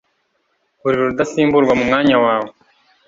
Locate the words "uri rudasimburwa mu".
0.85-1.83